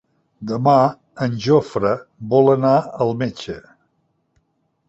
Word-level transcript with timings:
Demà 0.51 0.71
en 1.25 1.35
Jofre 1.47 1.93
vol 2.33 2.51
anar 2.57 2.75
al 3.07 3.15
metge. 3.23 3.59